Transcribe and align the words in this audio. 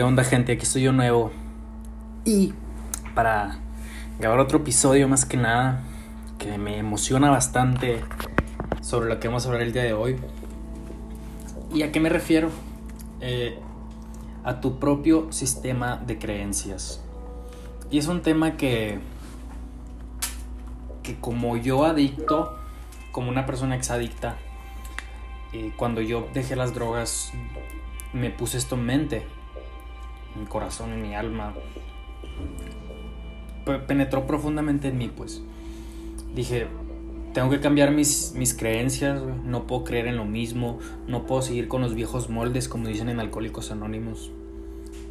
¿Qué 0.00 0.04
onda 0.04 0.24
gente? 0.24 0.52
Aquí 0.52 0.62
estoy 0.62 0.80
yo 0.80 0.92
nuevo. 0.92 1.30
Y 2.24 2.54
para 3.14 3.58
grabar 4.18 4.40
otro 4.40 4.60
episodio 4.60 5.06
más 5.08 5.26
que 5.26 5.36
nada, 5.36 5.82
que 6.38 6.56
me 6.56 6.78
emociona 6.78 7.28
bastante 7.28 8.00
sobre 8.80 9.10
lo 9.10 9.20
que 9.20 9.28
vamos 9.28 9.44
a 9.44 9.48
hablar 9.48 9.60
el 9.62 9.74
día 9.74 9.82
de 9.82 9.92
hoy. 9.92 10.16
¿Y 11.70 11.82
a 11.82 11.92
qué 11.92 12.00
me 12.00 12.08
refiero? 12.08 12.48
Eh, 13.20 13.58
a 14.42 14.62
tu 14.62 14.78
propio 14.78 15.30
sistema 15.32 15.98
de 15.98 16.18
creencias. 16.18 17.02
Y 17.90 17.98
es 17.98 18.06
un 18.06 18.22
tema 18.22 18.56
que, 18.56 19.00
que 21.02 21.20
como 21.20 21.58
yo 21.58 21.84
adicto, 21.84 22.56
como 23.12 23.28
una 23.28 23.44
persona 23.44 23.76
exadicta, 23.76 24.38
eh, 25.52 25.74
cuando 25.76 26.00
yo 26.00 26.26
dejé 26.32 26.56
las 26.56 26.72
drogas, 26.72 27.34
me 28.14 28.30
puse 28.30 28.56
esto 28.56 28.76
en 28.76 28.86
mente 28.86 29.26
en 29.26 29.39
mi 30.38 30.46
corazón, 30.46 30.92
en 30.92 31.02
mi 31.02 31.14
alma. 31.14 31.54
Penetró 33.86 34.26
profundamente 34.26 34.88
en 34.88 34.98
mí, 34.98 35.10
pues. 35.14 35.42
Dije, 36.34 36.66
tengo 37.32 37.50
que 37.50 37.60
cambiar 37.60 37.92
mis, 37.92 38.32
mis 38.34 38.54
creencias, 38.54 39.22
no 39.44 39.66
puedo 39.66 39.84
creer 39.84 40.08
en 40.08 40.16
lo 40.16 40.24
mismo, 40.24 40.78
no 41.06 41.26
puedo 41.26 41.42
seguir 41.42 41.68
con 41.68 41.80
los 41.80 41.94
viejos 41.94 42.28
moldes 42.28 42.68
como 42.68 42.88
dicen 42.88 43.08
en 43.08 43.20
Alcohólicos 43.20 43.70
Anónimos. 43.70 44.30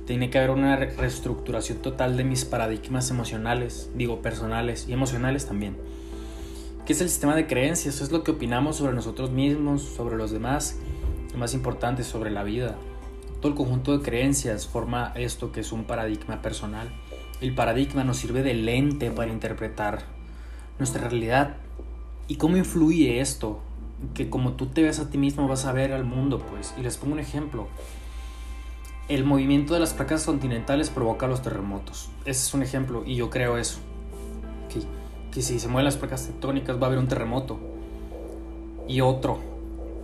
Tiene 0.06 0.30
que 0.30 0.40
haber 0.40 0.50
una 0.50 0.76
reestructuración 0.76 1.78
total 1.80 2.18
de 2.18 2.24
mis 2.24 2.44
paradigmas 2.44 3.12
emocionales, 3.12 3.92
digo 3.96 4.22
personales 4.22 4.88
y 4.90 4.94
emocionales 4.94 5.46
también. 5.46 5.78
¿Qué 6.86 6.94
es 6.94 7.02
el 7.02 7.10
sistema 7.10 7.36
de 7.36 7.46
creencias? 7.46 8.02
Es 8.02 8.12
lo 8.12 8.24
que 8.24 8.32
opinamos 8.32 8.78
sobre 8.78 8.94
nosotros 8.94 9.30
mismos, 9.30 9.84
sobre 9.84 10.18
los 10.18 10.32
demás, 10.32 10.80
y 11.34 11.38
más 11.38 11.54
importante, 11.54 12.04
sobre 12.04 12.32
la 12.32 12.44
vida. 12.44 12.76
Todo 13.40 13.54
el 13.54 13.58
conjunto 13.58 13.98
de 13.98 14.04
creencias 14.04 14.68
forma 14.68 15.14
esto 15.16 15.54
que 15.54 15.62
es 15.62 15.72
un 15.72 15.86
paradigma 15.86 16.42
personal. 16.42 16.90
El 17.40 17.56
paradigma 17.56 18.04
nos 18.04 18.18
sirve 18.18 18.44
de 18.44 18.54
lente 18.54 19.12
para 19.12 19.32
interpretar 19.32 20.04
nuestra 20.78 21.08
realidad. 21.08 21.56
¿Y 22.28 22.36
cómo 22.36 22.58
influye 22.58 23.22
esto? 23.22 23.62
Que 24.14 24.30
como 24.30 24.54
tú 24.54 24.68
te 24.68 24.84
ves 24.84 25.00
a 25.00 25.10
ti 25.10 25.18
mismo 25.18 25.48
vas 25.48 25.66
a 25.66 25.72
ver 25.72 25.94
al 25.94 26.04
mundo, 26.04 26.40
pues. 26.40 26.74
Y 26.78 26.82
les 26.82 26.98
pongo 26.98 27.14
un 27.14 27.20
ejemplo. 27.20 27.70
El 29.08 29.24
movimiento 29.24 29.74
de 29.74 29.80
las 29.80 29.94
placas 29.94 30.26
continentales 30.26 30.90
provoca 30.90 31.28
los 31.28 31.42
terremotos. 31.42 32.10
Ese 32.26 32.46
es 32.46 32.54
un 32.54 32.62
ejemplo 32.62 33.04
y 33.06 33.16
yo 33.16 33.30
creo 33.30 33.58
eso. 33.58 33.80
Que, 34.68 34.82
que 35.32 35.42
si 35.42 35.60
se 35.60 35.70
mueven 35.70 35.86
las 35.86 35.96
placas 35.96 36.28
tectónicas 36.28 36.78
va 36.78 36.84
a 36.84 36.86
haber 36.88 37.00
un 37.00 37.08
terremoto. 37.08 37.58
Y 38.86 39.00
otro. 39.00 39.40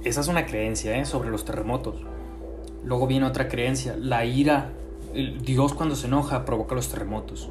Esa 0.05 0.21
es 0.21 0.27
una 0.29 0.45
creencia 0.45 0.97
¿eh? 0.97 1.05
sobre 1.05 1.29
los 1.29 1.43
terremotos. 1.43 2.14
Luego 2.85 3.07
viene 3.07 3.25
otra 3.25 3.47
creencia, 3.47 3.95
la 3.99 4.25
ira. 4.25 4.71
Dios 5.41 5.73
cuando 5.73 5.95
se 5.95 6.07
enoja 6.07 6.45
provoca 6.45 6.75
los 6.75 6.89
terremotos. 6.89 7.49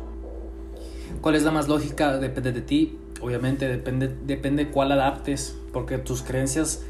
¿Cuál 1.20 1.34
es 1.34 1.42
la 1.42 1.50
más 1.50 1.68
lógica? 1.68 2.18
Depende 2.18 2.52
de 2.52 2.60
ti. 2.60 2.98
Obviamente 3.20 3.66
depende, 3.68 4.08
depende 4.08 4.68
cuál 4.70 4.92
adaptes, 4.92 5.56
porque 5.72 5.98
tus 5.98 6.22
creencias 6.22 6.82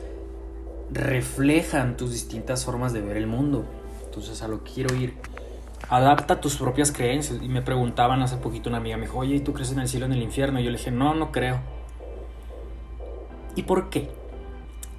reflejan 0.90 1.96
tus 1.96 2.12
distintas 2.12 2.64
formas 2.64 2.92
de 2.92 3.00
ver 3.00 3.16
el 3.16 3.26
mundo. 3.26 3.64
Entonces 4.04 4.42
a 4.42 4.48
lo 4.48 4.62
que 4.62 4.72
quiero 4.72 4.94
ir. 4.94 5.14
Adapta 5.88 6.40
tus 6.40 6.56
propias 6.56 6.92
creencias. 6.92 7.40
Y 7.42 7.48
me 7.48 7.62
preguntaban 7.62 8.22
hace 8.22 8.36
poquito 8.36 8.68
una 8.68 8.78
amiga, 8.78 8.96
me 8.96 9.06
dijo, 9.06 9.18
oye, 9.18 9.36
¿y 9.36 9.40
tú 9.40 9.52
crees 9.52 9.72
en 9.72 9.78
el 9.78 9.88
cielo, 9.88 10.06
en 10.06 10.12
el 10.12 10.22
infierno? 10.22 10.60
Y 10.60 10.64
yo 10.64 10.70
le 10.70 10.78
dije, 10.78 10.90
no, 10.90 11.14
no 11.14 11.32
creo. 11.32 11.60
¿Y 13.56 13.62
por 13.62 13.88
qué? 13.90 14.10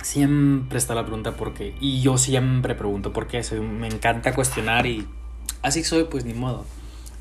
Siempre 0.06 0.78
está 0.78 0.94
la 0.94 1.04
pregunta 1.04 1.36
por 1.36 1.56
qué. 1.56 1.74
Y 1.82 2.00
yo 2.00 2.20
siempre 2.20 2.76
pregunto 2.76 3.12
por 3.12 3.26
qué. 3.26 3.42
me 3.60 3.88
encanta 3.88 4.36
cuestionar 4.36 4.86
y 4.86 5.08
así 5.64 5.84
soy, 5.84 6.04
pues 6.04 6.26
ni 6.26 6.36
modo. 6.36 6.64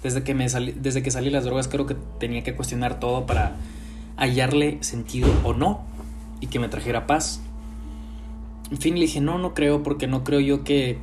Desde 0.02 0.22
que, 0.22 0.34
me 0.34 0.46
salí, 0.50 0.72
desde 0.72 1.02
que 1.02 1.10
salí 1.10 1.30
las 1.30 1.44
drogas 1.44 1.66
creo 1.66 1.86
que 1.86 1.96
tenía 2.20 2.44
que 2.44 2.54
cuestionar 2.54 3.00
todo 3.00 3.24
para 3.24 3.56
hallarle 4.18 4.82
sentido 4.82 5.30
o 5.44 5.54
no 5.54 5.80
y 6.42 6.48
que 6.48 6.58
me 6.58 6.68
trajera 6.68 7.06
paz. 7.06 7.40
En 8.70 8.76
fin, 8.76 8.96
le 8.96 9.00
dije, 9.00 9.22
no, 9.22 9.38
no 9.38 9.54
creo 9.54 9.82
porque 9.82 10.06
no 10.06 10.22
creo 10.22 10.40
yo 10.40 10.62
que, 10.62 10.98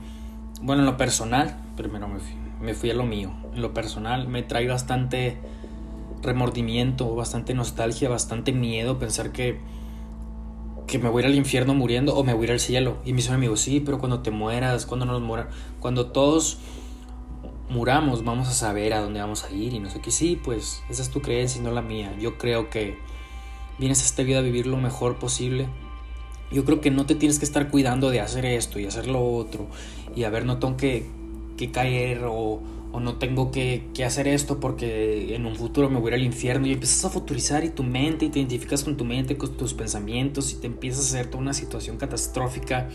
bueno, 0.61 0.83
en 0.83 0.85
lo 0.85 0.97
personal, 0.97 1.57
primero 1.77 2.07
me 2.07 2.19
fui, 2.19 2.35
me 2.61 2.75
fui 2.75 2.91
a 2.91 2.93
lo 2.93 3.05
mío. 3.05 3.31
En 3.55 3.61
lo 3.63 3.73
personal 3.73 4.27
me 4.27 4.43
trae 4.43 4.67
bastante 4.67 5.39
remordimiento, 6.21 7.15
bastante 7.15 7.55
nostalgia, 7.55 8.07
bastante 8.07 8.51
miedo 8.51 8.99
pensar 8.99 9.31
que 9.31 9.80
que 10.91 10.99
me 10.99 11.07
voy 11.07 11.23
a 11.23 11.25
ir 11.25 11.31
al 11.31 11.37
infierno 11.37 11.73
muriendo 11.73 12.13
o 12.15 12.23
me 12.25 12.33
voy 12.33 12.43
a 12.43 12.45
ir 12.47 12.51
al 12.51 12.59
cielo. 12.59 12.97
Y 13.05 13.13
me 13.13 13.17
dice 13.17 13.31
amigo, 13.31 13.55
sí, 13.55 13.79
pero 13.79 13.97
cuando 13.97 14.19
te 14.19 14.29
mueras, 14.29 14.85
cuando 14.85 15.05
nos 15.05 15.21
muera, 15.21 15.49
cuando 15.79 16.07
todos 16.07 16.57
muramos, 17.69 18.25
vamos 18.25 18.49
a 18.49 18.51
saber 18.51 18.93
a 18.93 18.99
dónde 18.99 19.21
vamos 19.21 19.45
a 19.45 19.51
ir 19.51 19.73
y 19.73 19.79
no 19.79 19.89
sé 19.89 20.01
qué. 20.01 20.11
Sí, 20.11 20.37
pues 20.43 20.83
esa 20.89 21.01
es 21.01 21.09
tu 21.09 21.21
creencia 21.21 21.61
y 21.61 21.63
no 21.63 21.71
la 21.71 21.81
mía. 21.81 22.13
Yo 22.19 22.37
creo 22.37 22.69
que 22.69 22.97
vienes 23.79 24.01
a 24.01 24.05
esta 24.05 24.23
vida 24.23 24.39
a 24.39 24.41
vivir 24.41 24.67
lo 24.67 24.75
mejor 24.75 25.17
posible. 25.17 25.69
Yo 26.51 26.65
creo 26.65 26.81
que 26.81 26.91
no 26.91 27.05
te 27.05 27.15
tienes 27.15 27.39
que 27.39 27.45
estar 27.45 27.69
cuidando 27.69 28.09
de 28.09 28.19
hacer 28.19 28.45
esto 28.45 28.77
y 28.77 28.85
hacer 28.85 29.07
lo 29.07 29.25
otro. 29.25 29.67
Y 30.13 30.25
a 30.25 30.29
ver, 30.29 30.45
que, 30.75 31.09
que 31.67 31.71
caer 31.71 32.23
o 32.25 32.61
o 32.91 32.99
no 32.99 33.15
tengo 33.15 33.51
que, 33.51 33.89
hacer 34.05 34.27
esto 34.27 34.59
porque 34.59 35.35
en 35.35 35.45
un 35.45 35.55
futuro 35.55 35.89
me 35.89 35.99
voy 35.99 36.13
al 36.13 36.23
infierno 36.23 36.67
y 36.67 36.73
empiezas 36.73 37.05
a 37.05 37.09
futurizar 37.09 37.63
y 37.63 37.69
tu 37.69 37.83
mente 37.83 38.25
y 38.25 38.29
te 38.29 38.39
identificas 38.39 38.83
con 38.83 38.97
tu 38.97 39.05
mente, 39.05 39.37
con 39.37 39.55
tus 39.55 39.73
pensamientos 39.73 40.51
y 40.51 40.55
te 40.55 40.67
empiezas 40.67 41.05
a 41.05 41.17
hacer 41.17 41.27
toda 41.27 41.41
una 41.41 41.53
situación 41.53 41.97
catastrófica 41.97 42.89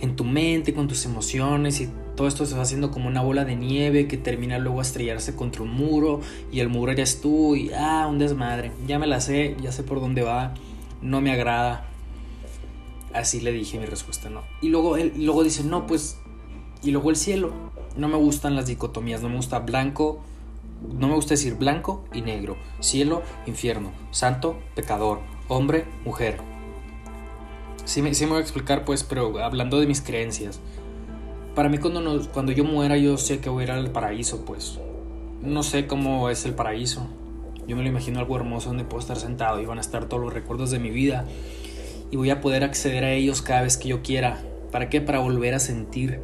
en 0.00 0.16
tu 0.16 0.24
mente, 0.24 0.74
con 0.74 0.88
tus 0.88 1.04
emociones 1.06 1.80
y 1.80 1.88
todo 2.16 2.28
esto 2.28 2.44
se 2.44 2.54
va 2.54 2.62
haciendo 2.62 2.90
como 2.90 3.08
una 3.08 3.22
bola 3.22 3.44
de 3.44 3.56
nieve 3.56 4.08
que 4.08 4.18
termina 4.18 4.58
luego 4.58 4.80
a 4.80 4.82
estrellarse 4.82 5.34
contra 5.34 5.62
un 5.62 5.70
muro 5.70 6.20
y 6.52 6.60
el 6.60 6.68
muro 6.68 6.92
eres 6.92 7.20
tú 7.20 7.56
y 7.56 7.70
ah, 7.72 8.06
un 8.10 8.18
desmadre, 8.18 8.72
ya 8.86 8.98
me 8.98 9.06
la 9.06 9.20
sé, 9.20 9.56
ya 9.62 9.72
sé 9.72 9.84
por 9.84 10.00
dónde 10.00 10.22
va, 10.22 10.52
no 11.00 11.20
me 11.20 11.32
agrada. 11.32 11.88
Así 13.14 13.40
le 13.40 13.52
dije 13.52 13.78
mi 13.78 13.86
respuesta, 13.86 14.28
no. 14.28 14.42
Y 14.60 14.68
luego 14.68 14.96
él 14.96 15.12
luego 15.16 15.44
dice, 15.44 15.62
"No, 15.62 15.86
pues 15.86 16.18
y 16.84 16.90
luego 16.90 17.10
el 17.10 17.16
cielo 17.16 17.52
no 17.96 18.08
me 18.08 18.16
gustan 18.16 18.54
las 18.54 18.66
dicotomías, 18.66 19.22
no 19.22 19.28
me 19.28 19.36
gusta 19.36 19.60
blanco, 19.60 20.20
no 20.98 21.08
me 21.08 21.14
gusta 21.14 21.34
decir 21.34 21.54
blanco 21.54 22.04
y 22.12 22.20
negro, 22.20 22.56
cielo, 22.80 23.22
infierno, 23.46 23.92
santo, 24.10 24.58
pecador, 24.74 25.20
hombre, 25.48 25.86
mujer. 26.04 26.38
Sí 27.84 28.02
me, 28.02 28.10
voy 28.10 28.38
a 28.38 28.40
explicar 28.40 28.84
pues, 28.84 29.02
pero 29.02 29.38
hablando 29.38 29.80
de 29.80 29.86
mis 29.86 30.00
creencias. 30.00 30.60
Para 31.54 31.68
mí 31.68 31.78
cuando, 31.78 32.28
cuando 32.32 32.52
yo 32.52 32.64
muera 32.64 32.96
yo 32.96 33.16
sé 33.16 33.40
que 33.40 33.48
voy 33.48 33.62
a 33.62 33.64
ir 33.64 33.70
al 33.70 33.90
paraíso 33.90 34.44
pues. 34.44 34.78
No 35.42 35.62
sé 35.62 35.86
cómo 35.86 36.30
es 36.30 36.44
el 36.44 36.54
paraíso. 36.54 37.06
Yo 37.66 37.76
me 37.76 37.82
lo 37.82 37.88
imagino 37.88 38.18
algo 38.18 38.36
hermoso 38.36 38.68
donde 38.68 38.84
puedo 38.84 39.00
estar 39.00 39.16
sentado 39.16 39.60
y 39.60 39.66
van 39.66 39.78
a 39.78 39.80
estar 39.80 40.06
todos 40.06 40.22
los 40.22 40.32
recuerdos 40.32 40.70
de 40.70 40.78
mi 40.78 40.90
vida. 40.90 41.26
Y 42.10 42.16
voy 42.16 42.30
a 42.30 42.40
poder 42.40 42.64
acceder 42.64 43.04
a 43.04 43.12
ellos 43.12 43.40
cada 43.40 43.62
vez 43.62 43.76
que 43.76 43.88
yo 43.88 44.02
quiera. 44.02 44.42
¿Para 44.70 44.88
qué? 44.88 45.00
Para 45.00 45.20
volver 45.20 45.54
a 45.54 45.60
sentir 45.60 46.20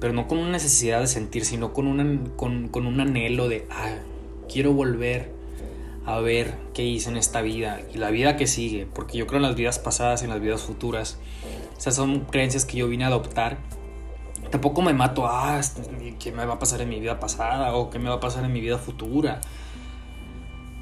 pero 0.00 0.12
no 0.14 0.26
con 0.26 0.38
una 0.38 0.50
necesidad 0.50 1.00
de 1.00 1.06
sentir, 1.06 1.44
sino 1.44 1.72
con, 1.72 1.86
una, 1.86 2.18
con, 2.36 2.68
con 2.68 2.86
un 2.86 3.00
anhelo 3.00 3.48
de, 3.48 3.66
ah, 3.70 3.96
quiero 4.50 4.72
volver 4.72 5.30
a 6.06 6.18
ver 6.20 6.56
qué 6.74 6.84
hice 6.84 7.10
en 7.10 7.16
esta 7.16 7.42
vida 7.42 7.80
y 7.94 7.98
la 7.98 8.10
vida 8.10 8.36
que 8.36 8.46
sigue, 8.46 8.86
porque 8.86 9.18
yo 9.18 9.26
creo 9.26 9.36
en 9.36 9.42
las 9.42 9.54
vidas 9.54 9.78
pasadas 9.78 10.22
y 10.22 10.24
en 10.24 10.30
las 10.30 10.40
vidas 10.40 10.62
futuras. 10.62 11.18
Esas 11.78 11.94
son 11.94 12.20
creencias 12.20 12.64
que 12.64 12.78
yo 12.78 12.88
vine 12.88 13.04
a 13.04 13.08
adoptar. 13.08 13.58
Tampoco 14.50 14.82
me 14.82 14.92
mato, 14.94 15.26
ah, 15.26 15.60
¿qué 16.18 16.32
me 16.32 16.44
va 16.44 16.54
a 16.54 16.58
pasar 16.58 16.80
en 16.80 16.88
mi 16.88 16.98
vida 16.98 17.20
pasada 17.20 17.74
o 17.74 17.90
qué 17.90 17.98
me 17.98 18.08
va 18.08 18.16
a 18.16 18.20
pasar 18.20 18.44
en 18.44 18.52
mi 18.52 18.60
vida 18.60 18.78
futura? 18.78 19.40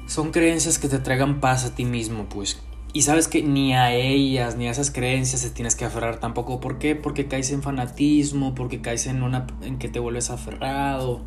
Son 0.07 0.31
creencias 0.31 0.79
que 0.79 0.87
te 0.87 0.97
traigan 0.97 1.39
paz 1.39 1.65
a 1.65 1.75
ti 1.75 1.85
mismo, 1.85 2.25
pues 2.29 2.59
y 2.91 3.03
sabes 3.03 3.27
que 3.27 3.43
ni 3.43 3.73
a 3.73 3.93
ellas, 3.93 4.55
ni 4.55 4.67
a 4.67 4.71
esas 4.71 4.89
creencias 4.89 5.41
se 5.41 5.51
tienes 5.51 5.75
que 5.75 5.85
aferrar 5.85 6.19
tampoco. 6.19 6.59
¿Por 6.59 6.79
qué? 6.79 6.95
Porque 6.95 7.27
caes 7.27 7.51
en 7.51 7.61
fanatismo, 7.61 8.55
porque 8.55 8.81
caes 8.81 9.05
en 9.05 9.21
una 9.21 9.45
en 9.61 9.77
que 9.77 9.89
te 9.89 9.99
vuelves 9.99 10.31
aferrado. 10.31 11.21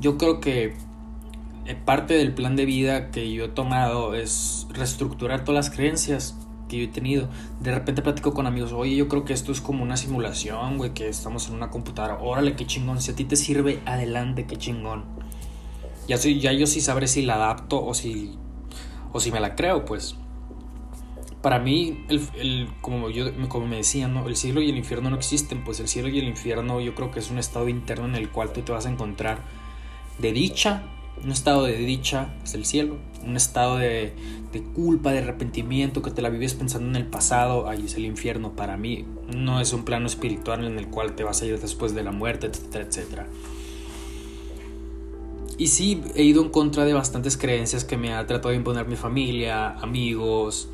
Yo 0.00 0.18
creo 0.18 0.40
que 0.40 0.74
eh, 1.64 1.74
parte 1.74 2.14
del 2.14 2.34
plan 2.34 2.56
de 2.56 2.66
vida 2.66 3.10
que 3.10 3.32
yo 3.32 3.46
he 3.46 3.48
tomado 3.48 4.14
es 4.14 4.66
reestructurar 4.70 5.44
todas 5.44 5.66
las 5.66 5.74
creencias 5.74 6.36
que 6.68 6.76
yo 6.76 6.84
he 6.84 6.88
tenido. 6.88 7.30
De 7.60 7.74
repente 7.74 8.02
platico 8.02 8.34
con 8.34 8.46
amigos, 8.46 8.74
oye, 8.74 8.96
yo 8.96 9.08
creo 9.08 9.24
que 9.24 9.32
esto 9.32 9.50
es 9.50 9.62
como 9.62 9.82
una 9.82 9.96
simulación, 9.96 10.76
güey, 10.76 10.92
que 10.92 11.08
estamos 11.08 11.48
en 11.48 11.54
una 11.54 11.70
computadora. 11.70 12.18
Órale, 12.20 12.54
qué 12.54 12.66
chingón. 12.66 13.00
Si 13.00 13.10
a 13.10 13.16
ti 13.16 13.24
te 13.24 13.36
sirve, 13.36 13.80
adelante, 13.86 14.44
qué 14.44 14.58
chingón. 14.58 15.06
Ya, 16.06 16.18
soy, 16.18 16.38
ya 16.38 16.52
yo 16.52 16.66
sí 16.66 16.82
sabré 16.82 17.06
si 17.06 17.22
la 17.22 17.36
adapto 17.36 17.82
o 17.82 17.94
si, 17.94 18.36
o 19.12 19.20
si 19.20 19.32
me 19.32 19.40
la 19.40 19.56
creo, 19.56 19.86
pues 19.86 20.18
para 21.44 21.58
mí, 21.58 22.02
el, 22.08 22.70
como, 22.80 23.10
yo, 23.10 23.26
como 23.50 23.66
me 23.66 23.76
decían, 23.76 24.14
¿no? 24.14 24.26
el 24.28 24.34
cielo 24.34 24.62
y 24.62 24.70
el 24.70 24.78
infierno 24.78 25.10
no 25.10 25.16
existen, 25.16 25.62
pues 25.62 25.78
el 25.78 25.88
cielo 25.88 26.08
y 26.08 26.18
el 26.18 26.26
infierno 26.26 26.80
yo 26.80 26.94
creo 26.94 27.10
que 27.10 27.18
es 27.18 27.30
un 27.30 27.36
estado 27.36 27.68
interno 27.68 28.06
en 28.06 28.14
el 28.14 28.30
cual 28.30 28.54
tú 28.54 28.62
te 28.62 28.72
vas 28.72 28.86
a 28.86 28.88
encontrar 28.88 29.42
de 30.18 30.32
dicha 30.32 30.84
Un 31.22 31.32
estado 31.32 31.64
de 31.64 31.76
dicha 31.76 32.34
es 32.44 32.54
el 32.54 32.64
cielo. 32.64 32.96
Un 33.26 33.36
estado 33.36 33.76
de, 33.76 34.14
de, 34.52 34.62
culpa, 34.62 35.12
de 35.12 35.18
arrepentimiento, 35.18 36.00
que 36.00 36.10
te 36.10 36.22
la 36.22 36.30
vives 36.30 36.54
pensando 36.54 36.88
en 36.88 36.96
el 36.96 37.08
pasado, 37.08 37.68
ahí 37.68 37.84
es 37.84 37.94
el 37.96 38.06
infierno. 38.06 38.52
Para 38.52 38.78
mí 38.78 39.04
no 39.36 39.60
es 39.60 39.74
un 39.74 39.84
plano 39.84 40.06
espiritual 40.06 40.64
en 40.64 40.78
el 40.78 40.88
cual 40.88 41.14
te 41.14 41.24
vas 41.24 41.42
a 41.42 41.44
ir 41.44 41.60
después 41.60 41.94
de 41.94 42.04
la 42.04 42.10
muerte, 42.10 42.46
etcétera, 42.46 42.86
etcétera. 42.86 43.26
Y 45.58 45.66
sí, 45.66 46.00
he 46.14 46.22
ido 46.22 46.42
en 46.42 46.48
contra 46.48 46.86
de 46.86 46.94
bastantes 46.94 47.36
creencias 47.36 47.84
que 47.84 47.98
me 47.98 48.14
ha 48.14 48.26
tratado 48.26 48.48
de 48.48 48.56
imponer 48.56 48.88
mi 48.88 48.96
familia, 48.96 49.72
amigos, 49.72 50.70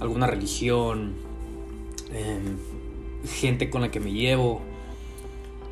alguna 0.00 0.26
religión, 0.26 1.14
em, 2.12 2.56
gente 3.26 3.70
con 3.70 3.80
la 3.80 3.90
que 3.90 4.00
me 4.00 4.12
llevo. 4.12 4.60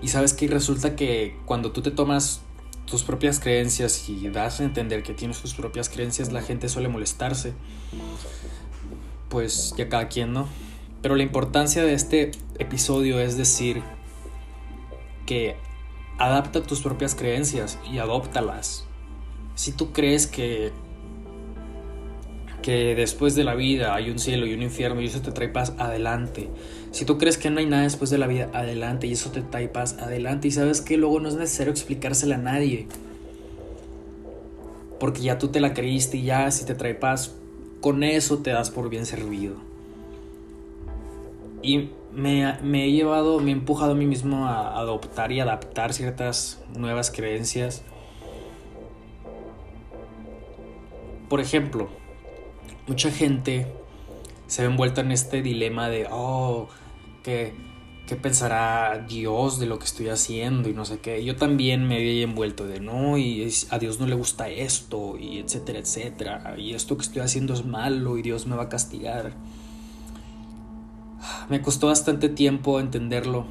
Y 0.00 0.08
sabes 0.08 0.34
que 0.34 0.48
resulta 0.48 0.96
que 0.96 1.36
cuando 1.46 1.72
tú 1.72 1.82
te 1.82 1.90
tomas 1.90 2.42
tus 2.86 3.02
propias 3.04 3.40
creencias 3.40 4.08
y 4.08 4.28
das 4.28 4.60
a 4.60 4.64
entender 4.64 5.02
que 5.02 5.14
tienes 5.14 5.40
tus 5.40 5.54
propias 5.54 5.88
creencias, 5.88 6.32
la 6.32 6.42
gente 6.42 6.68
suele 6.68 6.88
molestarse. 6.88 7.52
Pues 9.28 9.74
ya 9.76 9.88
cada 9.88 10.08
quien, 10.08 10.32
¿no? 10.32 10.48
Pero 11.00 11.16
la 11.16 11.22
importancia 11.22 11.84
de 11.84 11.94
este 11.94 12.32
episodio 12.58 13.18
es 13.18 13.36
decir 13.36 13.82
que 15.26 15.56
adapta 16.18 16.62
tus 16.62 16.80
propias 16.80 17.14
creencias 17.14 17.78
y 17.90 17.98
adóptalas. 17.98 18.84
Si 19.54 19.72
tú 19.72 19.92
crees 19.92 20.26
que 20.26 20.72
que 22.62 22.94
después 22.94 23.34
de 23.34 23.44
la 23.44 23.54
vida 23.54 23.94
hay 23.94 24.10
un 24.10 24.18
cielo 24.18 24.46
y 24.46 24.54
un 24.54 24.62
infierno 24.62 25.00
y 25.00 25.06
eso 25.06 25.20
te 25.20 25.32
trae 25.32 25.48
paz, 25.48 25.74
adelante. 25.78 26.48
Si 26.92 27.04
tú 27.04 27.18
crees 27.18 27.36
que 27.36 27.50
no 27.50 27.58
hay 27.58 27.66
nada 27.66 27.82
después 27.82 28.10
de 28.10 28.18
la 28.18 28.26
vida, 28.26 28.48
adelante 28.52 29.06
y 29.06 29.12
eso 29.12 29.30
te 29.30 29.42
trae 29.42 29.68
paz, 29.68 29.96
adelante. 29.98 30.48
Y 30.48 30.52
sabes 30.52 30.80
que 30.80 30.96
luego 30.96 31.20
no 31.20 31.28
es 31.28 31.34
necesario 31.34 31.72
explicársela 31.72 32.36
a 32.36 32.38
nadie. 32.38 32.86
Porque 35.00 35.22
ya 35.22 35.38
tú 35.38 35.48
te 35.48 35.60
la 35.60 35.74
creíste 35.74 36.18
y 36.18 36.24
ya 36.24 36.50
si 36.50 36.64
te 36.64 36.74
trae 36.74 36.94
paz, 36.94 37.34
con 37.80 38.04
eso 38.04 38.38
te 38.38 38.50
das 38.50 38.70
por 38.70 38.88
bien 38.88 39.04
servido. 39.04 39.56
Y 41.62 41.90
me, 42.12 42.84
he 42.84 42.92
llevado, 42.92 43.40
me 43.40 43.50
he 43.50 43.54
empujado 43.54 43.92
a 43.92 43.94
mí 43.94 44.06
mismo 44.06 44.46
a 44.46 44.78
adoptar 44.78 45.32
y 45.32 45.40
adaptar 45.40 45.92
ciertas 45.92 46.62
nuevas 46.76 47.10
creencias. 47.10 47.82
Por 51.28 51.40
ejemplo, 51.40 51.88
mucha 52.86 53.10
gente 53.10 53.66
se 54.46 54.62
ve 54.62 54.68
envuelta 54.68 55.00
en 55.00 55.12
este 55.12 55.42
dilema 55.42 55.88
de, 55.88 56.06
oh, 56.10 56.68
¿qué, 57.22 57.54
¿qué 58.06 58.16
pensará 58.16 59.04
Dios 59.08 59.58
de 59.58 59.66
lo 59.66 59.78
que 59.78 59.86
estoy 59.86 60.08
haciendo? 60.08 60.68
Y 60.68 60.74
no 60.74 60.84
sé 60.84 60.98
qué. 60.98 61.24
Yo 61.24 61.36
también 61.36 61.86
me 61.86 61.96
había 61.96 62.22
envuelto 62.24 62.66
de, 62.66 62.80
no, 62.80 63.16
y 63.16 63.50
a 63.70 63.78
Dios 63.78 63.98
no 64.00 64.06
le 64.06 64.14
gusta 64.14 64.48
esto, 64.48 65.16
y 65.18 65.38
etcétera, 65.38 65.78
etcétera. 65.78 66.54
Y 66.58 66.74
esto 66.74 66.96
que 66.96 67.02
estoy 67.02 67.22
haciendo 67.22 67.54
es 67.54 67.64
malo 67.64 68.18
y 68.18 68.22
Dios 68.22 68.46
me 68.46 68.56
va 68.56 68.64
a 68.64 68.68
castigar. 68.68 69.34
Me 71.48 71.62
costó 71.62 71.86
bastante 71.86 72.28
tiempo 72.28 72.80
entenderlo. 72.80 73.46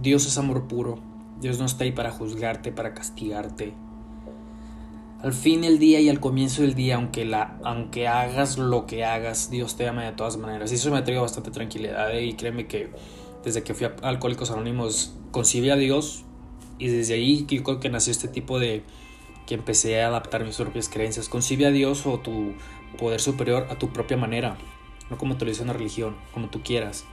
Dios 0.00 0.26
es 0.26 0.38
amor 0.38 0.68
puro. 0.68 1.00
Dios 1.40 1.58
no 1.58 1.66
está 1.66 1.84
ahí 1.84 1.92
para 1.92 2.10
juzgarte, 2.10 2.72
para 2.72 2.94
castigarte. 2.94 3.74
Al 5.24 5.32
fin 5.32 5.62
del 5.62 5.78
día 5.78 6.00
y 6.00 6.10
al 6.10 6.20
comienzo 6.20 6.60
del 6.60 6.74
día, 6.74 6.96
aunque, 6.96 7.24
la, 7.24 7.58
aunque 7.64 8.08
hagas 8.08 8.58
lo 8.58 8.84
que 8.84 9.06
hagas, 9.06 9.50
Dios 9.50 9.74
te 9.74 9.88
ama 9.88 10.04
de 10.04 10.12
todas 10.12 10.36
maneras. 10.36 10.70
Y 10.70 10.74
eso 10.74 10.90
me 10.90 11.00
traído 11.00 11.22
bastante 11.22 11.50
tranquilidad. 11.50 12.14
¿eh? 12.14 12.26
Y 12.26 12.34
créeme 12.34 12.66
que 12.66 12.90
desde 13.42 13.62
que 13.62 13.72
fui 13.72 13.86
a 13.86 13.94
Alcohólicos 14.02 14.50
Anónimos, 14.50 15.14
concibí 15.30 15.70
a 15.70 15.76
Dios. 15.76 16.24
Y 16.78 16.88
desde 16.88 17.14
ahí 17.14 17.46
yo 17.48 17.62
creo 17.62 17.80
que 17.80 17.88
nació 17.88 18.10
este 18.10 18.28
tipo 18.28 18.58
de... 18.58 18.82
que 19.46 19.54
empecé 19.54 20.02
a 20.02 20.08
adaptar 20.08 20.44
mis 20.44 20.56
propias 20.56 20.90
creencias. 20.90 21.30
Concibe 21.30 21.64
a 21.64 21.70
Dios 21.70 22.04
o 22.04 22.20
tu 22.20 22.52
poder 22.98 23.18
superior 23.18 23.66
a 23.70 23.78
tu 23.78 23.94
propia 23.94 24.18
manera. 24.18 24.58
No 25.08 25.16
como 25.16 25.38
te 25.38 25.46
lo 25.46 25.52
dice 25.52 25.62
una 25.62 25.72
religión, 25.72 26.16
como 26.34 26.50
tú 26.50 26.62
quieras. 26.62 27.06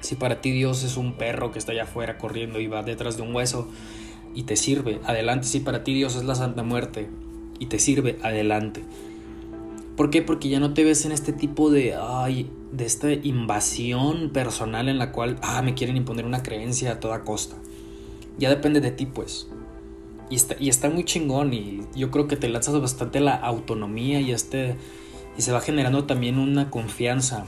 Si 0.00 0.16
para 0.16 0.42
ti 0.42 0.50
Dios 0.50 0.84
es 0.84 0.98
un 0.98 1.14
perro 1.14 1.50
que 1.50 1.58
está 1.58 1.72
allá 1.72 1.84
afuera 1.84 2.18
corriendo 2.18 2.60
y 2.60 2.66
va 2.66 2.82
detrás 2.82 3.16
de 3.16 3.22
un 3.22 3.34
hueso 3.34 3.66
y 4.34 4.42
te 4.42 4.54
sirve, 4.54 5.00
adelante. 5.06 5.46
Si 5.46 5.60
para 5.60 5.82
ti 5.82 5.94
Dios 5.94 6.14
es 6.14 6.24
la 6.24 6.34
Santa 6.34 6.62
Muerte 6.62 7.08
y 7.58 7.66
te 7.66 7.78
sirve, 7.78 8.18
adelante. 8.22 8.82
¿Por 9.96 10.10
qué? 10.10 10.22
Porque 10.22 10.48
ya 10.48 10.60
no 10.60 10.74
te 10.74 10.84
ves 10.84 11.04
en 11.04 11.12
este 11.12 11.32
tipo 11.32 11.70
de, 11.70 11.94
ay, 12.00 12.50
de 12.72 12.84
esta 12.84 13.12
invasión 13.12 14.30
personal 14.30 14.88
en 14.88 14.98
la 14.98 15.12
cual, 15.12 15.38
ah, 15.42 15.60
me 15.62 15.74
quieren 15.74 15.96
imponer 15.96 16.24
una 16.24 16.42
creencia 16.42 16.92
a 16.92 17.00
toda 17.00 17.24
costa. 17.24 17.56
Ya 18.38 18.48
depende 18.48 18.80
de 18.80 18.92
ti, 18.92 19.06
pues. 19.06 19.48
Y 20.30 20.36
está, 20.36 20.56
y 20.60 20.68
está 20.68 20.90
muy 20.90 21.04
chingón 21.04 21.52
y 21.52 21.80
yo 21.96 22.10
creo 22.10 22.28
que 22.28 22.36
te 22.36 22.48
lanzas 22.48 22.80
bastante 22.80 23.18
la 23.20 23.34
autonomía 23.34 24.20
y 24.20 24.30
este 24.32 24.76
y 25.38 25.42
se 25.42 25.52
va 25.52 25.60
generando 25.60 26.04
también 26.04 26.38
una 26.38 26.68
confianza 26.68 27.46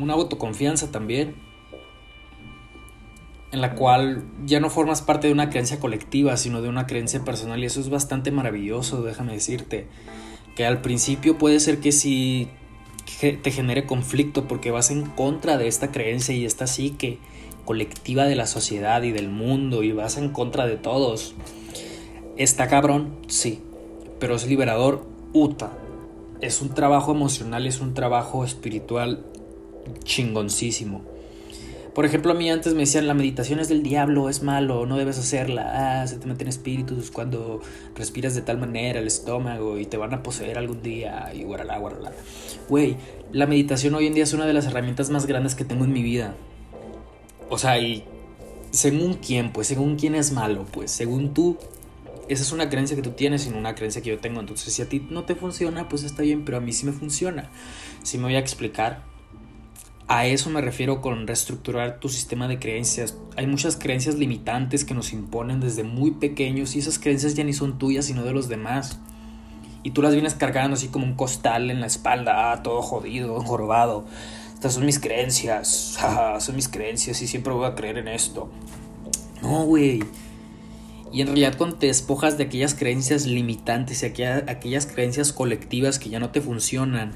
una 0.00 0.14
autoconfianza 0.14 0.90
también, 0.90 1.34
en 3.52 3.60
la 3.60 3.74
cual 3.74 4.24
ya 4.46 4.60
no 4.60 4.70
formas 4.70 5.02
parte 5.02 5.26
de 5.26 5.32
una 5.32 5.50
creencia 5.50 5.80
colectiva, 5.80 6.36
sino 6.36 6.62
de 6.62 6.68
una 6.68 6.86
creencia 6.86 7.24
personal 7.24 7.62
y 7.62 7.66
eso 7.66 7.80
es 7.80 7.90
bastante 7.90 8.30
maravilloso, 8.30 9.02
déjame 9.02 9.32
decirte, 9.32 9.86
que 10.54 10.66
al 10.66 10.80
principio 10.80 11.38
puede 11.38 11.60
ser 11.60 11.80
que 11.80 11.92
sí 11.92 12.48
te 13.18 13.50
genere 13.50 13.86
conflicto 13.86 14.46
porque 14.46 14.70
vas 14.70 14.90
en 14.90 15.04
contra 15.04 15.58
de 15.58 15.68
esta 15.68 15.90
creencia 15.90 16.34
y 16.34 16.44
esta 16.44 16.66
psique 16.66 17.18
colectiva 17.64 18.24
de 18.24 18.36
la 18.36 18.46
sociedad 18.46 19.02
y 19.02 19.12
del 19.12 19.28
mundo 19.28 19.82
y 19.82 19.92
vas 19.92 20.16
en 20.16 20.30
contra 20.30 20.66
de 20.66 20.76
todos. 20.76 21.34
Está 22.36 22.68
cabrón, 22.68 23.16
sí, 23.26 23.60
pero 24.18 24.36
es 24.36 24.46
liberador, 24.46 25.04
uta. 25.32 25.72
Es 26.40 26.62
un 26.62 26.70
trabajo 26.70 27.12
emocional, 27.12 27.66
es 27.66 27.80
un 27.80 27.92
trabajo 27.94 28.44
espiritual 28.44 29.26
chingoncísimo. 30.04 31.02
Por 31.94 32.04
ejemplo, 32.04 32.32
a 32.32 32.34
mí 32.34 32.48
antes 32.48 32.74
me 32.74 32.80
decían, 32.80 33.08
la 33.08 33.14
meditación 33.14 33.58
es 33.58 33.68
del 33.68 33.82
diablo, 33.82 34.28
es 34.28 34.42
malo, 34.42 34.86
no 34.86 34.96
debes 34.96 35.18
hacerla, 35.18 36.02
ah, 36.02 36.06
se 36.06 36.18
te 36.18 36.26
meten 36.26 36.46
espíritus 36.46 37.10
cuando 37.10 37.60
respiras 37.96 38.34
de 38.34 38.42
tal 38.42 38.58
manera 38.58 39.00
el 39.00 39.08
estómago 39.08 39.76
y 39.78 39.86
te 39.86 39.96
van 39.96 40.14
a 40.14 40.22
poseer 40.22 40.56
algún 40.56 40.82
día 40.82 41.32
y 41.34 41.42
guaralá, 41.42 41.78
guaralá. 41.78 42.12
Güey, 42.68 42.96
la 43.32 43.46
meditación 43.46 43.94
hoy 43.96 44.06
en 44.06 44.14
día 44.14 44.22
es 44.22 44.32
una 44.32 44.46
de 44.46 44.52
las 44.52 44.66
herramientas 44.66 45.10
más 45.10 45.26
grandes 45.26 45.56
que 45.56 45.64
tengo 45.64 45.84
en 45.84 45.92
mi 45.92 46.02
vida. 46.02 46.34
O 47.48 47.58
sea, 47.58 47.78
y 47.80 48.04
según 48.70 49.14
quién, 49.14 49.52
pues, 49.52 49.66
según 49.66 49.96
quién 49.96 50.14
es 50.14 50.30
malo, 50.30 50.66
pues, 50.70 50.92
según 50.92 51.34
tú, 51.34 51.58
esa 52.28 52.44
es 52.44 52.52
una 52.52 52.70
creencia 52.70 52.94
que 52.94 53.02
tú 53.02 53.10
tienes 53.10 53.46
y 53.46 53.50
no 53.50 53.58
una 53.58 53.74
creencia 53.74 54.00
que 54.00 54.10
yo 54.10 54.18
tengo. 54.20 54.38
Entonces, 54.38 54.72
si 54.72 54.82
a 54.82 54.88
ti 54.88 55.04
no 55.10 55.24
te 55.24 55.34
funciona, 55.34 55.88
pues 55.88 56.04
está 56.04 56.22
bien, 56.22 56.44
pero 56.44 56.58
a 56.58 56.60
mí 56.60 56.72
sí 56.72 56.86
me 56.86 56.92
funciona. 56.92 57.50
Si 58.04 58.18
me 58.18 58.24
voy 58.24 58.36
a 58.36 58.38
explicar, 58.38 59.09
a 60.10 60.26
eso 60.26 60.50
me 60.50 60.60
refiero 60.60 61.00
con 61.00 61.28
reestructurar 61.28 62.00
tu 62.00 62.08
sistema 62.08 62.48
de 62.48 62.58
creencias. 62.58 63.16
Hay 63.36 63.46
muchas 63.46 63.76
creencias 63.76 64.16
limitantes 64.16 64.84
que 64.84 64.92
nos 64.92 65.12
imponen 65.12 65.60
desde 65.60 65.84
muy 65.84 66.10
pequeños 66.10 66.74
y 66.74 66.80
esas 66.80 66.98
creencias 66.98 67.36
ya 67.36 67.44
ni 67.44 67.52
son 67.52 67.78
tuyas 67.78 68.06
sino 68.06 68.24
de 68.24 68.32
los 68.32 68.48
demás. 68.48 68.98
Y 69.84 69.92
tú 69.92 70.02
las 70.02 70.12
vienes 70.12 70.34
cargando 70.34 70.74
así 70.74 70.88
como 70.88 71.06
un 71.06 71.14
costal 71.14 71.70
en 71.70 71.80
la 71.80 71.86
espalda, 71.86 72.50
ah, 72.50 72.64
todo 72.64 72.82
jodido, 72.82 73.40
jorobado. 73.40 74.04
Estas 74.52 74.74
son 74.74 74.84
mis 74.84 74.98
creencias, 74.98 75.96
son 76.40 76.56
mis 76.56 76.68
creencias 76.68 77.22
y 77.22 77.28
siempre 77.28 77.52
voy 77.52 77.66
a 77.66 77.76
creer 77.76 77.98
en 77.98 78.08
esto. 78.08 78.50
No, 79.42 79.64
güey. 79.64 80.02
Y 81.12 81.20
en 81.20 81.28
realidad 81.28 81.54
cuando 81.56 81.76
te 81.76 81.86
despojas 81.86 82.36
de 82.36 82.44
aquellas 82.44 82.74
creencias 82.74 83.26
limitantes 83.26 84.02
y 84.02 84.06
aquellas 84.06 84.86
creencias 84.86 85.32
colectivas 85.32 86.00
que 86.00 86.10
ya 86.10 86.18
no 86.18 86.30
te 86.30 86.40
funcionan, 86.40 87.12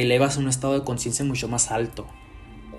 te 0.00 0.06
elevas 0.06 0.38
a 0.38 0.40
un 0.40 0.48
estado 0.48 0.72
de 0.72 0.82
conciencia 0.82 1.26
mucho 1.26 1.46
más 1.46 1.70
alto. 1.70 2.06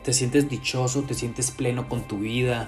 Te 0.04 0.12
sientes 0.12 0.50
dichoso, 0.50 1.04
te 1.04 1.14
sientes 1.14 1.52
pleno 1.52 1.88
con 1.88 2.02
tu 2.02 2.18
vida. 2.18 2.68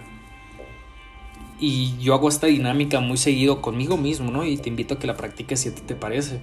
Y 1.60 1.98
yo 1.98 2.14
hago 2.14 2.30
esta 2.30 2.46
dinámica 2.46 3.00
muy 3.00 3.18
seguido 3.18 3.64
conmigo 3.64 3.98
mismo, 3.98 4.30
¿no? 4.30 4.46
Y 4.46 4.58
te 4.58 4.70
invito 4.70 4.94
a 4.94 5.00
que 5.00 5.08
la 5.08 5.18
practiques 5.18 5.62
si 5.62 5.70
a 5.70 5.74
ti 5.74 5.82
te 5.82 5.96
parece. 5.96 6.40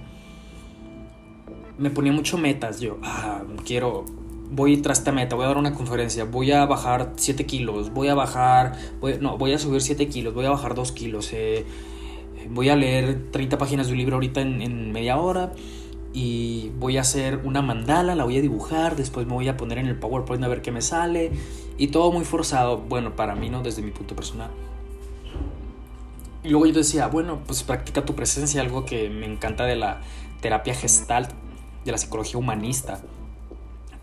Me 1.77 1.89
ponía 1.89 2.11
mucho 2.11 2.37
metas, 2.37 2.81
yo, 2.81 2.97
ah, 3.01 3.43
quiero, 3.63 4.03
voy 4.51 4.75
tras 4.75 4.99
esta 4.99 5.13
meta, 5.13 5.37
voy 5.37 5.45
a 5.45 5.47
dar 5.47 5.57
una 5.57 5.73
conferencia, 5.73 6.25
voy 6.25 6.51
a 6.51 6.65
bajar 6.65 7.13
7 7.15 7.45
kilos, 7.45 7.93
voy 7.93 8.09
a 8.09 8.13
bajar, 8.13 8.77
no, 9.21 9.37
voy 9.37 9.53
a 9.53 9.57
subir 9.57 9.81
7 9.81 10.09
kilos, 10.09 10.33
voy 10.33 10.45
a 10.45 10.49
bajar 10.49 10.75
2 10.75 10.91
kilos, 10.91 11.31
eh, 11.31 11.65
voy 12.49 12.67
a 12.67 12.75
leer 12.75 13.31
30 13.31 13.57
páginas 13.57 13.87
de 13.87 13.93
un 13.93 13.99
libro 13.99 14.15
ahorita 14.15 14.41
en 14.41 14.91
media 14.91 15.15
hora 15.15 15.53
y 16.13 16.71
voy 16.77 16.97
a 16.97 17.01
hacer 17.01 17.41
una 17.43 17.61
mandala, 17.61 18.15
la 18.15 18.23
voy 18.23 18.37
a 18.37 18.41
dibujar, 18.41 18.95
después 18.95 19.25
me 19.27 19.33
voy 19.33 19.47
a 19.47 19.57
poner 19.57 19.77
en 19.77 19.87
el 19.87 19.97
PowerPoint 19.97 20.43
a 20.43 20.47
ver 20.47 20.61
qué 20.61 20.71
me 20.71 20.81
sale 20.81 21.31
y 21.77 21.87
todo 21.87 22.11
muy 22.11 22.25
forzado, 22.25 22.77
bueno, 22.77 23.15
para 23.15 23.35
mí 23.35 23.49
no 23.49 23.61
desde 23.61 23.81
mi 23.81 23.91
punto 23.91 24.15
personal. 24.15 24.51
Y 26.43 26.49
luego 26.49 26.65
yo 26.65 26.73
decía, 26.73 27.07
bueno, 27.07 27.39
pues 27.45 27.63
practica 27.63 28.03
tu 28.03 28.15
presencia, 28.15 28.61
algo 28.61 28.85
que 28.85 29.09
me 29.09 29.25
encanta 29.25 29.65
de 29.65 29.75
la 29.75 30.01
terapia 30.41 30.73
gestalt, 30.73 31.31
de 31.85 31.91
la 31.91 31.97
psicología 31.97 32.37
humanista. 32.37 32.99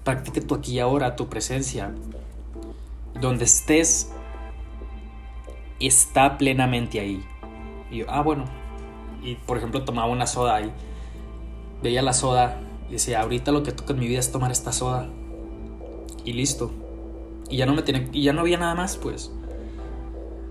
Practica 0.05 0.41
tu 0.41 0.55
aquí 0.55 0.75
y 0.75 0.79
ahora, 0.79 1.17
tu 1.17 1.29
presencia. 1.29 1.93
Donde 3.21 3.45
estés, 3.45 4.12
está 5.81 6.38
plenamente 6.38 7.00
ahí. 7.00 7.25
Y 7.91 7.99
yo, 7.99 8.07
ah, 8.09 8.23
bueno, 8.23 8.45
y 9.23 9.35
por 9.35 9.59
ejemplo 9.59 9.85
tomaba 9.85 10.09
una 10.09 10.27
soda 10.27 10.61
y 10.61 10.73
veía 11.82 12.02
la 12.02 12.12
soda 12.12 12.61
y 12.88 12.92
decía, 12.92 13.20
ahorita 13.20 13.52
lo 13.52 13.62
que 13.62 13.73
toca 13.73 13.92
en 13.92 14.00
mi 14.00 14.08
vida 14.08 14.20
es 14.20 14.32
tomar 14.32 14.50
esta 14.50 14.73
soda. 14.73 15.08
Y 16.25 16.32
listo. 16.32 16.70
Y 17.49 17.56
ya 17.56 17.66
no 17.66 17.75
me 17.75 17.82
tenía, 17.82 18.08
y 18.12 18.23
ya 18.23 18.32
no 18.32 18.40
había 18.40 18.58
nada 18.58 18.75
más, 18.75 18.97
pues. 18.97 19.30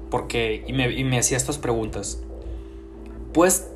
Porque, 0.10 0.64
y 0.68 0.74
me, 0.74 0.92
y 0.92 1.04
me 1.04 1.20
hacía 1.20 1.38
estas 1.38 1.58
preguntas. 1.58 2.24
Pues, 3.34 3.70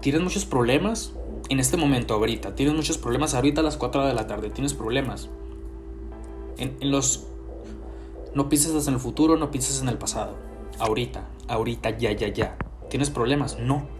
tienes 0.00 0.22
muchos 0.22 0.44
problemas 0.44 1.12
en 1.48 1.60
este 1.60 1.76
momento, 1.76 2.14
ahorita. 2.14 2.54
Tienes 2.54 2.74
muchos 2.74 2.98
problemas 2.98 3.34
ahorita 3.34 3.60
a 3.60 3.64
las 3.64 3.76
4 3.76 4.06
de 4.06 4.14
la 4.14 4.26
tarde. 4.26 4.50
Tienes 4.50 4.74
problemas. 4.74 5.28
En, 6.58 6.76
en 6.80 6.90
los... 6.90 7.26
No 8.34 8.48
pienses 8.48 8.86
en 8.86 8.94
el 8.94 9.00
futuro, 9.00 9.36
no 9.36 9.50
pienses 9.50 9.80
en 9.80 9.88
el 9.88 9.98
pasado. 9.98 10.36
Ahorita, 10.78 11.26
ahorita, 11.48 11.96
ya, 11.96 12.12
ya, 12.12 12.28
ya. 12.28 12.56
¿Tienes 12.90 13.10
problemas? 13.10 13.58
No. 13.58 13.95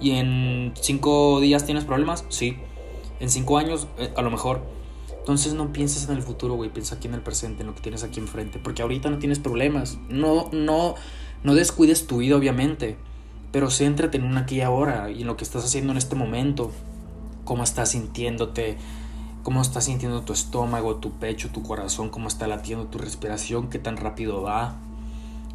¿Y 0.00 0.12
en 0.12 0.72
5 0.80 1.40
días 1.40 1.64
tienes 1.64 1.84
problemas? 1.84 2.24
Sí. 2.28 2.56
En 3.20 3.30
5 3.30 3.58
años, 3.58 3.86
eh, 3.98 4.12
a 4.16 4.22
lo 4.22 4.30
mejor. 4.30 4.62
Entonces 5.18 5.54
no 5.54 5.72
pienses 5.72 6.08
en 6.08 6.16
el 6.16 6.22
futuro, 6.22 6.54
güey. 6.54 6.70
Piensa 6.70 6.96
aquí 6.96 7.08
en 7.08 7.14
el 7.14 7.22
presente, 7.22 7.62
en 7.62 7.68
lo 7.68 7.74
que 7.74 7.80
tienes 7.80 8.04
aquí 8.04 8.20
enfrente. 8.20 8.58
Porque 8.58 8.82
ahorita 8.82 9.08
no 9.08 9.18
tienes 9.18 9.38
problemas. 9.38 9.98
No, 10.08 10.50
no, 10.52 10.94
no 11.42 11.54
descuides 11.54 12.06
tu 12.06 12.18
vida, 12.18 12.36
obviamente. 12.36 12.96
Pero 13.50 13.70
céntrate 13.70 14.18
en 14.18 14.36
aquí 14.36 14.56
y 14.56 14.60
ahora 14.60 15.10
y 15.10 15.22
en 15.22 15.26
lo 15.26 15.36
que 15.36 15.44
estás 15.44 15.64
haciendo 15.64 15.92
en 15.92 15.98
este 15.98 16.16
momento. 16.16 16.72
Cómo 17.44 17.62
estás 17.62 17.90
sintiéndote, 17.90 18.78
cómo 19.42 19.62
estás 19.62 19.84
sintiendo 19.84 20.22
tu 20.22 20.32
estómago, 20.32 20.96
tu 20.96 21.12
pecho, 21.12 21.50
tu 21.50 21.62
corazón, 21.62 22.08
cómo 22.08 22.28
está 22.28 22.46
latiendo 22.46 22.86
tu 22.86 22.98
respiración, 22.98 23.68
qué 23.68 23.78
tan 23.78 23.96
rápido 23.96 24.42
va. 24.42 24.76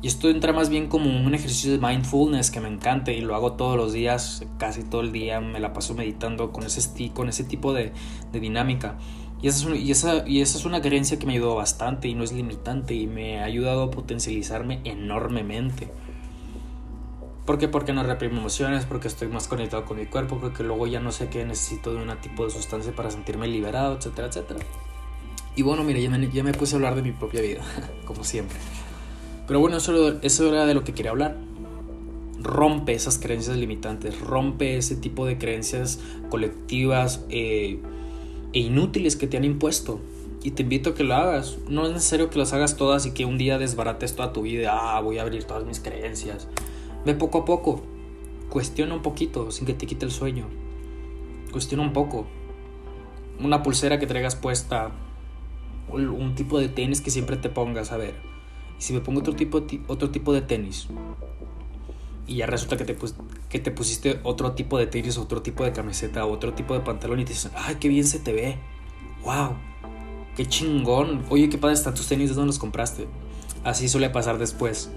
Y 0.02 0.08
esto 0.08 0.30
entra 0.30 0.54
más 0.54 0.70
bien 0.70 0.88
como 0.88 1.10
un 1.10 1.36
ejercicio 1.36 1.72
de 1.72 1.78
mindfulness 1.78 2.52
que 2.52 2.62
me 2.62 2.70
encanta 2.70 3.12
y 3.12 3.20
lo 3.20 3.36
hago 3.36 3.54
todos 3.54 3.76
los 3.76 3.92
días, 3.92 4.46
casi 4.58 4.84
todo 4.84 5.02
el 5.02 5.12
día, 5.12 5.42
me 5.42 5.60
la 5.60 5.74
paso 5.74 5.94
meditando 5.94 6.54
con 6.54 6.64
ese, 6.64 7.12
con 7.12 7.28
ese 7.28 7.44
tipo 7.44 7.74
de, 7.74 7.92
de 8.32 8.40
dinámica. 8.40 8.96
Y 9.42 9.50
esa, 9.50 9.74
es 9.74 9.80
y, 9.80 9.92
esa, 9.92 10.28
y 10.28 10.42
esa 10.42 10.58
es 10.58 10.66
una 10.66 10.82
creencia 10.82 11.20
que 11.20 11.26
me 11.26 11.34
ayudó 11.34 11.56
bastante 11.56 12.08
y 12.08 12.14
no 12.14 12.24
es 12.24 12.32
limitante 12.32 12.94
y 12.94 13.08
me 13.08 13.40
ha 13.40 13.44
ayudado 13.46 13.84
a 13.84 13.92
potencializarme 13.92 14.80
enormemente. 14.86 15.90
¿Por 17.46 17.58
qué? 17.58 17.68
Porque 17.68 17.94
no 17.94 18.04
reprimo 18.04 18.38
emociones, 18.40 18.86
porque 18.86 19.08
estoy 19.08 19.28
más 19.28 19.48
conectado 19.48 19.84
con 19.84 19.98
mi 19.98 20.06
cuerpo, 20.06 20.38
porque 20.40 20.64
luego 20.64 20.88
ya 20.88 21.00
no 21.00 21.12
sé 21.12 21.30
qué 21.30 21.44
necesito 21.46 21.94
de 21.94 22.04
un 22.04 22.16
tipo 22.22 22.46
de 22.46 22.52
sustancia 22.52 22.94
para 22.96 23.12
sentirme 23.12 23.48
liberado, 23.48 23.98
etcétera, 23.98 24.28
etcétera. 24.28 24.60
Y 25.56 25.62
bueno, 25.62 25.84
mira, 25.84 26.00
ya 26.00 26.10
me, 26.10 26.30
ya 26.30 26.44
me 26.44 26.54
puse 26.54 26.76
a 26.76 26.78
hablar 26.78 26.96
de 26.96 27.02
mi 27.02 27.12
propia 27.12 27.42
vida, 27.42 27.62
como 28.06 28.24
siempre. 28.24 28.58
Pero 29.50 29.62
bueno, 29.62 29.78
eso, 29.78 30.48
era 30.48 30.68
de 30.68 30.76
lo 30.76 30.84
que 30.84 30.94
quería 30.94 31.10
hablar. 31.10 31.36
Rompe 32.40 32.94
esas 32.94 33.18
creencias 33.18 33.58
limitantes, 33.58 34.22
rompe 34.22 34.78
ese 34.78 34.96
tipo 34.96 35.26
de 35.26 35.40
creencias 35.40 36.00
colectivas 36.30 37.26
eh, 37.32 37.80
e 38.54 38.60
inútiles 38.60 39.16
que 39.16 39.26
te 39.26 39.38
han 39.38 39.46
impuesto. 39.46 40.02
Y 40.44 40.52
te 40.52 40.62
invito 40.62 40.92
a 40.92 40.94
que 40.94 41.04
lo 41.04 41.16
hagas. 41.16 41.58
No 41.68 41.88
es 41.88 41.94
necesario 41.94 42.30
que 42.30 42.38
las 42.38 42.54
hagas 42.54 42.78
todas 42.78 43.08
y 43.08 43.12
que 43.12 43.26
un 43.26 43.40
día 43.40 43.58
desbarates 43.58 44.16
toda 44.16 44.34
tu 44.34 44.44
vida. 44.44 44.78
Ah, 44.80 45.02
voy 45.02 45.18
a 45.18 45.24
abrir 45.24 45.46
todas 45.46 45.66
mis 45.66 45.80
creencias. 45.80 46.48
Ve 47.04 47.16
poco 47.16 47.40
a 47.40 47.46
poco. 47.46 47.82
Cuestiona 48.52 48.94
un 48.94 49.02
poquito 49.02 49.50
sin 49.50 49.66
que 49.66 49.74
te 49.74 49.88
quite 49.88 50.06
el 50.06 50.12
sueño. 50.12 50.46
Cuestiona 51.52 51.82
un 51.82 51.94
poco. 51.94 52.28
Una 53.40 53.64
pulsera 53.64 53.98
que 53.98 54.06
traigas 54.06 54.36
puesta. 54.36 54.92
Un 55.92 56.36
tipo 56.36 56.60
de 56.60 56.70
tenis 56.70 57.02
que 57.02 57.10
siempre 57.10 57.36
te 57.36 57.50
pongas. 57.50 57.92
A 57.92 57.98
ver. 57.98 58.30
Y 58.80 58.82
si 58.82 58.94
me 58.94 59.02
pongo 59.02 59.20
otro 59.20 59.36
tipo, 59.36 59.62
otro 59.88 60.10
tipo 60.10 60.34
de 60.34 60.42
tenis. 60.42 60.88
Y 62.26 62.38
ya 62.38 62.46
resulta 62.46 62.78
que 62.78 62.86
te, 62.86 62.98
que 63.50 63.60
te 63.60 63.72
pusiste 63.72 64.20
otro 64.24 64.54
tipo 64.54 64.78
de 64.78 64.88
tenis, 64.88 65.18
otro 65.18 65.42
tipo 65.42 65.64
de 65.64 65.74
camiseta, 65.74 66.26
otro 66.26 66.54
tipo 66.54 66.74
de 66.74 66.80
pantalón 66.80 67.20
y 67.20 67.26
te 67.26 67.34
dicen, 67.34 67.52
ay, 67.56 67.76
qué 67.80 67.90
bien 67.90 68.06
se 68.06 68.20
te 68.20 68.34
ve. 68.34 68.58
¡Wow! 69.24 69.56
¡Qué 70.36 70.46
chingón! 70.46 71.26
Oye, 71.30 71.50
qué 71.50 71.58
padre 71.58 71.74
están 71.74 71.94
tus 71.94 72.08
tenis, 72.08 72.30
¿de 72.30 72.36
dónde 72.36 72.48
los 72.48 72.60
compraste? 72.60 73.08
Así 73.64 73.90
suele 73.90 74.10
pasar 74.10 74.38
después 74.38 74.90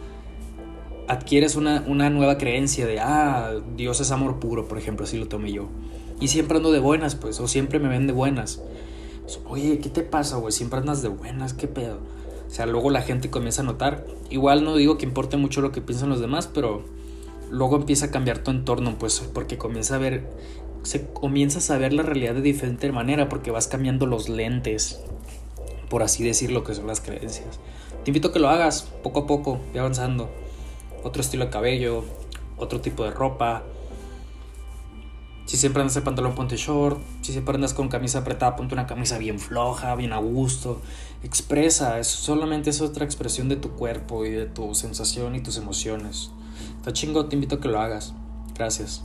adquieres 1.09 1.57
una, 1.57 1.81
nueva 2.11 2.39
creencia 2.39 2.87
de, 2.87 3.01
ah, 3.01 3.53
Dios 3.77 4.01
es 4.01 4.11
amor 4.11 4.39
puro, 4.39 4.69
por 4.69 4.79
ejemplo, 4.79 5.05
así 5.05 5.19
lo 5.19 5.29
tomé 5.29 5.53
yo. 5.53 5.69
Y 6.21 6.29
siempre 6.29 6.57
ando 6.57 6.73
de 6.73 6.79
buenas, 6.79 7.15
pues, 7.15 7.41
o 7.41 7.49
siempre 7.49 7.79
me 7.79 7.89
ven 7.89 8.07
de 8.07 8.13
buenas. 8.13 8.63
Oye, 9.47 9.79
¿qué 9.79 9.89
te 9.89 10.03
pasa, 10.03 10.37
güey? 10.37 10.53
Siempre 10.53 10.79
andas 10.79 11.03
de 11.03 11.09
buenas, 11.09 11.55
¿qué 11.55 11.69
pedo? 11.69 12.01
O 12.53 12.55
sea, 12.55 12.67
luego 12.67 12.91
la 12.91 13.01
gente 13.01 13.31
comienza 13.31 13.63
a 13.63 13.65
notar. 13.65 14.05
Igual 14.29 14.63
no 14.63 14.77
digo 14.77 14.99
que 14.99 15.07
importe 15.07 15.39
mucho 15.39 15.63
lo 15.63 15.73
que 15.73 15.81
piensan 15.81 16.11
los 16.11 16.21
demás, 16.21 16.51
pero 16.53 16.85
luego 17.51 17.77
empieza 17.77 18.07
a 18.07 18.11
cambiar 18.11 18.41
tu 18.41 18.51
entorno, 18.51 18.99
pues, 18.99 19.21
porque 19.33 19.57
comienza 19.57 19.95
a 19.95 19.99
ver, 19.99 20.29
se 20.83 21.07
comienzas 21.07 21.71
a 21.71 21.79
ver 21.79 21.95
la 21.95 22.03
realidad 22.03 22.35
de 22.35 22.43
diferente 22.43 22.93
manera, 22.93 23.31
porque 23.31 23.51
vas 23.51 23.69
cambiando 23.69 24.05
los 24.05 24.29
lentes, 24.29 25.01
por 25.89 26.03
así 26.03 26.25
decirlo, 26.25 26.63
que 26.63 26.75
son 26.75 26.87
las 26.89 27.01
creencias. 27.01 27.59
Te 28.05 28.11
invito 28.11 28.29
a 28.29 28.33
que 28.35 28.39
lo 28.39 28.51
hagas 28.51 28.83
poco 29.03 29.21
a 29.21 29.27
poco, 29.27 29.59
y 29.73 29.79
avanzando 29.79 30.29
otro 31.05 31.23
estilo 31.23 31.47
de 31.47 31.51
cabello, 31.51 32.05
otro 32.59 32.83
tipo 32.83 33.03
de 33.03 33.13
ropa. 33.13 33.63
Si 35.45 35.57
siempre 35.57 35.83
andas 35.83 35.95
de 35.95 36.03
pantalón, 36.03 36.35
ponte 36.35 36.57
short. 36.57 37.01
Si 37.21 37.33
siempre 37.33 37.55
andas 37.55 37.75
con 37.75 37.89
camisa 37.89 38.21
apretada, 38.21 38.57
ponte 38.57 38.75
una 38.75 38.87
camisa 38.87 39.19
bien 39.19 39.39
floja, 39.39 39.95
bien 39.95 40.13
a 40.13 40.19
gusto. 40.19 40.81
Expresa, 41.23 41.99
eso 41.99 42.17
solamente 42.17 42.71
es 42.71 42.81
otra 42.81 43.05
expresión 43.05 43.49
de 43.49 43.57
tu 43.57 43.73
cuerpo 43.73 44.25
y 44.25 44.31
de 44.31 44.47
tu 44.47 44.75
sensación 44.75 45.35
y 45.35 45.43
tus 45.43 45.57
emociones. 45.57 46.31
Está 46.79 46.93
chingo, 46.93 47.27
te 47.27 47.37
invito 47.37 47.57
a 47.57 47.61
que 47.61 47.69
lo 47.69 47.81
hagas. 47.81 48.15
Gracias. 48.55 49.05